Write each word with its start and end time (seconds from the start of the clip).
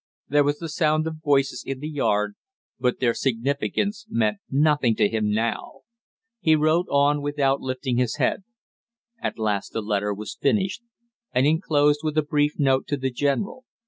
There 0.29 0.43
was 0.43 0.57
the 0.57 0.67
sound 0.67 1.05
of 1.05 1.17
voices 1.23 1.63
in 1.63 1.79
the 1.79 1.87
yard, 1.87 2.33
but 2.79 2.99
their 2.99 3.13
significance 3.13 4.07
meant 4.09 4.39
nothing 4.49 4.95
to 4.95 5.07
him 5.07 5.29
now. 5.31 5.81
He 6.39 6.55
wrote 6.55 6.87
on 6.89 7.21
without 7.21 7.61
lifting 7.61 7.97
his 7.97 8.15
head. 8.15 8.41
At 9.21 9.37
last 9.37 9.73
the 9.73 9.81
letter 9.83 10.11
was 10.11 10.39
finished 10.41 10.81
and 11.33 11.45
inclosed 11.45 11.99
with 12.01 12.17
a 12.17 12.23
brief 12.23 12.53
note 12.57 12.87
to 12.87 12.97
the 12.97 13.11
general. 13.11 13.65